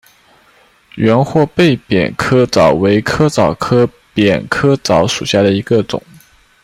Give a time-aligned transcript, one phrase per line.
[0.95, 6.01] 圆货贝扁裸藻为裸藻科扁裸藻属下的一个种。